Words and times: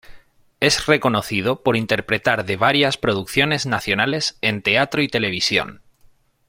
Es 0.59 0.87
reconocido 0.87 1.61
por 1.61 1.77
interpretar 1.77 2.43
de 2.43 2.57
varias 2.57 2.97
producciones 2.97 3.67
nacionales 3.67 4.35
en 4.41 4.63
teatro 4.63 5.03
y 5.03 5.07
televisión. 5.09 5.83